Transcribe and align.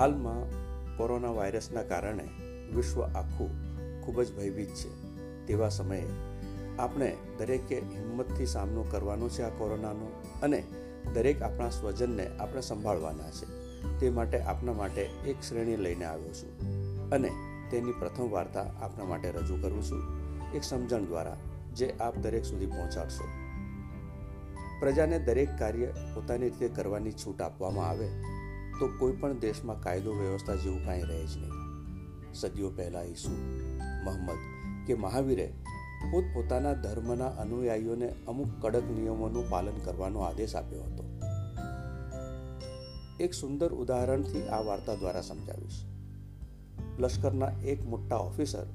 હાલમાં 0.00 0.44
કોરોના 0.96 1.30
વાયરસના 1.30 1.82
કારણે 1.82 2.22
વિશ્વ 2.74 3.02
આખું 3.02 3.50
ખૂબ 4.02 4.22
જ 4.22 4.36
ભયભીત 4.36 4.68
છે. 4.68 4.90
તેવા 5.46 5.68
સમયે 5.68 6.06
આપણે 6.78 7.16
દરેકે 7.38 7.80
હિંમતથી 7.80 8.46
સામનો 8.46 8.82
કરવાનો 8.82 9.28
છે 9.28 9.42
આ 9.42 9.48
કોરોનાનો 9.48 10.22
અને 10.42 10.64
દરેક 11.14 11.42
આપણા 11.42 11.70
સ્વજનને 11.70 12.26
આપણે 12.36 12.60
સંભાળવાના 12.60 13.30
છે. 13.30 13.46
તે 14.00 14.10
માટે 14.10 14.40
આપના 14.40 14.72
માટે 14.72 15.02
એક 15.02 15.36
શ્રેણી 15.48 15.76
લઈને 15.76 16.04
આવ્યો 16.04 16.28
છું 16.28 16.52
અને 17.10 17.30
તેની 17.70 17.92
પ્રથમ 17.92 18.30
વાર્તા 18.30 18.66
આપના 18.80 19.04
માટે 19.04 19.30
રજૂ 19.30 19.56
કરું 19.56 19.82
છું. 19.82 20.02
એક 20.54 20.64
સમજણ 20.64 21.04
દ્વારા 21.04 21.36
જે 21.76 21.94
આપ 22.00 22.16
દરેક 22.16 22.44
સુધી 22.44 22.66
પહોંચાડશો. 22.66 23.24
પ્રજાને 24.80 25.18
દરેક 25.18 25.48
કાર્ય 25.58 25.86
પોતાની 25.86 26.44
રીતે 26.44 26.68
કરવાની 26.68 27.12
છૂટ 27.12 27.42
આપવામાં 27.42 27.88
આવે 27.88 28.39
તો 28.80 28.88
કોઈ 28.98 29.12
પણ 29.12 29.38
દેશમાં 29.38 29.80
કાયદો 29.80 30.12
વ્યવસ્થા 30.12 30.54
જેવું 30.54 30.84
કાંઈ 30.86 31.02
રહે 31.02 31.26
જ 31.26 31.36
નહીં. 31.36 31.52
સદીઓ 32.34 32.70
પહેલાં 32.70 33.04
ઈસુ 33.04 33.30
મહમ્મદ 34.04 34.38
કે 34.86 34.94
મહાવીરે 34.94 35.52
પોતપોતાના 36.12 36.72
ધર્મના 36.72 37.26
અનુયાયીઓને 37.26 38.14
અમુક 38.28 38.50
કડક 38.60 38.82
નિયમોનું 38.82 39.50
પાલન 39.50 39.78
કરવાનો 39.84 40.20
આદેશ 40.20 40.56
આપ્યો 40.56 40.82
હતો. 40.82 41.04
એક 43.20 43.34
સુંદર 43.34 43.72
ઉદાહરણથી 43.72 44.48
આ 44.48 44.60
વાર્તા 44.60 44.94
દ્વારા 44.94 45.20
સમજાવીશ. 45.20 45.84
લશ્કરના 46.98 47.50
એક 47.64 47.82
મોટા 47.86 48.16
ઓફિસર 48.16 48.66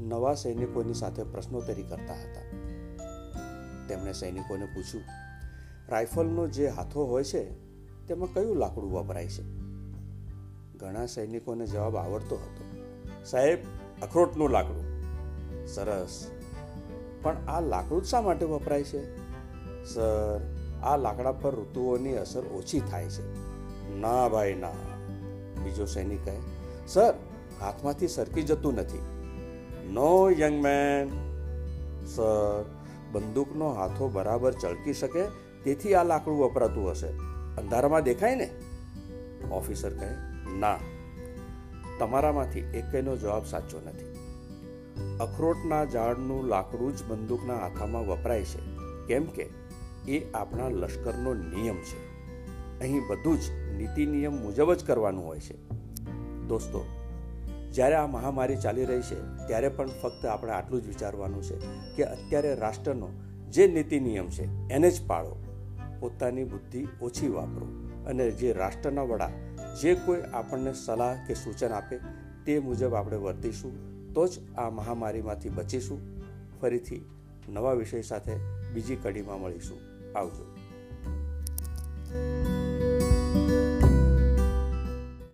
નવા 0.00 0.34
સૈનિકોની 0.34 0.94
સાથે 0.94 1.22
પ્રશ્નોત્તરી 1.22 1.82
કરતા 1.82 2.14
હતા. 2.14 2.44
તેમણે 3.88 4.12
સૈનિકોને 4.12 4.66
પૂછ્યું, 4.66 5.04
રાઇફલનો 5.88 6.46
જે 6.48 6.68
હાથો 6.68 7.04
હોય 7.04 7.24
છે 7.24 7.67
તેમાં 8.08 8.34
કયું 8.34 8.56
લાકડું 8.56 8.92
વપરાય 8.92 9.28
છે? 9.28 9.42
ઘણા 10.78 11.06
સૈનિકોને 11.06 11.66
જવાબ 11.66 11.96
આવડતો 11.96 12.36
હતો. 12.36 12.82
સાહેબ, 13.24 13.58
અખરોટનું 14.02 14.50
લાકડું. 14.50 14.84
સરસ. 15.66 16.30
પણ 17.22 17.36
આ 17.36 17.60
લાકડું 17.60 18.04
શા 18.04 18.20
માટે 18.20 18.44
વપરાય 18.44 18.82
છે? 18.82 19.16
સર, 19.94 20.40
આ 20.82 20.96
લાકડા 20.96 21.32
પર 21.32 21.54
ઋતુઓની 21.54 22.16
અસર 22.16 22.44
ઓછી 22.44 22.80
થાય 22.80 23.08
છે. 23.08 23.48
ના 24.00 24.28
ભાઈ, 24.28 24.54
ના. 24.54 24.70
બીજો 25.64 25.84
સૈનિક 25.84 26.24
કહે, 26.24 26.36
સર, 26.86 27.14
હાથમાંથી 27.60 28.08
સરકી 28.08 28.42
જતું 28.42 28.74
નથી. 28.74 28.98
નો 29.92 30.30
યંગ 30.38 30.62
મેન 30.62 31.08
સર, 32.06 32.64
બંદૂકનો 33.12 33.70
હાથો 33.70 34.08
બરાબર 34.08 34.52
ચળકી 34.52 34.92
શકે, 34.92 35.22
તેથી 35.64 35.94
આ 35.94 36.04
લાકડું 36.04 36.38
વપરાતું 36.38 36.90
હશે. 36.90 37.37
અંધારામાં 37.58 38.02
દેખાય 38.02 38.34
ને? 38.34 38.50
ઓફિસર 39.50 39.90
કહે, 39.90 40.08
ના, 40.58 40.78
તમારામાંથી 41.98 42.58
એકેયનો 42.58 43.16
જવાબ 43.16 43.44
સાચો 43.44 43.80
નથી. 43.86 44.18
અખરોટના 45.20 45.84
ઝાડનું 45.84 46.46
લાકડું 46.46 46.96
જ 46.96 47.04
બંદૂકના 47.04 47.54
હાથામાં 47.54 48.06
વપરાય 48.06 48.44
છે. 48.44 48.78
કેમ 49.06 49.24
કે 49.24 49.48
એ 50.08 50.32
આપણા 50.32 50.68
લશ્કરનો 50.68 51.34
નિયમ 51.34 51.76
છે. 51.76 52.08
અહીં 52.80 53.00
બધું 53.08 53.40
જ 53.40 53.50
નીતિ 53.50 54.06
નિયમ 54.06 54.32
મુજબ 54.42 54.74
જ 54.74 54.84
કરવાનું 54.84 55.26
હોય 55.26 55.40
છે. 55.40 55.68
દોસ્તો, 56.48 56.84
જ્યારે 57.72 57.94
આ 57.94 58.06
મહામારી 58.06 58.56
ચાલી 58.56 58.84
રહી 58.84 59.00
છે, 59.00 59.46
ત્યારે 59.46 59.68
પણ 59.68 59.86
ફક્ત 59.86 60.26
આપણે 60.26 60.52
આટલું 60.52 60.82
જ 60.82 60.86
વિચારવાનું 60.86 61.42
છે 61.42 61.58
કે 61.96 62.02
અત્યારે 62.02 62.54
રાષ્ટ્રનો 62.54 63.08
જે 63.50 63.66
નીતિ 63.66 64.00
નિયમ 64.00 64.28
છે, 64.28 64.68
એને 64.68 64.90
જ 64.90 65.06
પાળો. 65.06 65.47
પોતાની 66.00 66.44
બુદ્ધિ 66.44 66.86
ઓછી 67.02 67.28
વાપરો 67.28 67.66
અને 68.06 68.30
જે 68.30 68.52
રાષ્ટ્રના 68.52 69.02
વડા 69.02 69.30
જે 69.82 69.94
કોઈ 69.94 70.22
આપણને 70.32 70.72
સલાહ 70.72 71.26
કે 71.26 71.34
સૂચન 71.34 71.68
આપે 71.68 71.98
તે 72.46 72.58
મુજબ 72.58 72.94
આપણે 72.94 73.16
વર્તીશું, 73.16 73.72
તો 74.12 74.26
જ 74.26 74.38
આ 74.56 74.70
મહામારીમાંથી 74.70 75.48
બચીશું. 75.48 76.00
ફરીથી 76.60 77.04
નવા 77.48 77.72
વિષય 77.72 78.02
સાથે 78.02 78.36
બીજી 78.74 78.96
કડીમાં 78.96 79.40
મળીશું. 79.40 79.78
આવજો. 80.18 80.57